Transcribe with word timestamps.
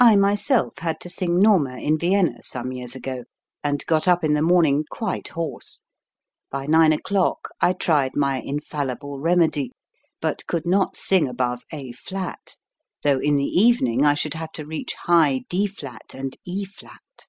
I 0.00 0.16
myself 0.16 0.78
had 0.78 0.98
to 1.02 1.08
sing 1.08 1.38
Norma 1.40 1.76
in 1.76 1.96
Vienna 1.98 2.42
some 2.42 2.72
years 2.72 2.96
ago, 2.96 3.22
and 3.62 3.86
got 3.86 4.08
up 4.08 4.24
in 4.24 4.34
the 4.34 4.42
morning 4.42 4.84
quite 4.90 5.28
hoarse. 5.28 5.82
By 6.50 6.66
nine 6.66 6.92
o'clock 6.92 7.50
I 7.60 7.74
tried 7.74 8.16
my 8.16 8.40
infallible 8.40 9.20
remedy, 9.20 9.70
but 10.20 10.44
could 10.48 10.66
not 10.66 10.96
sing 10.96 11.28
above 11.28 11.62
A 11.72 11.92
flat, 11.92 12.56
though 13.04 13.20
in 13.20 13.36
the 13.36 13.44
evening 13.46 14.04
I 14.04 14.14
should 14.14 14.34
have 14.34 14.50
to 14.54 14.66
reach 14.66 14.94
high 15.04 15.42
D 15.48 15.68
flat 15.68 16.12
and 16.12 16.36
E 16.44 16.64
flat. 16.64 17.28